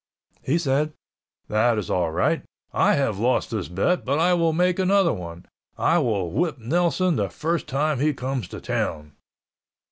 [0.41, 0.93] He said,
[1.47, 2.41] "That is all right.
[2.73, 7.29] I have lost this bet, but I will make another one—I will whip Nelson the
[7.29, 9.11] first time he comes to town."